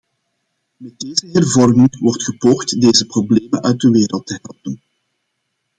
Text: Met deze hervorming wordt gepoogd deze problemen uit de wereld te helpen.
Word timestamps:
Met 0.79 0.99
deze 0.99 1.27
hervorming 1.31 1.99
wordt 1.99 2.23
gepoogd 2.23 2.81
deze 2.81 3.05
problemen 3.05 3.63
uit 3.63 3.79
de 3.79 3.89
wereld 3.89 4.25
te 4.27 4.39
helpen. 4.41 4.81